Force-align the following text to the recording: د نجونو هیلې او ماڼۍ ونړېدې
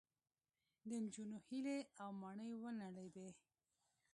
د 0.87 0.89
نجونو 1.03 1.37
هیلې 1.47 1.77
او 2.01 2.09
ماڼۍ 2.21 2.51
ونړېدې 2.57 3.27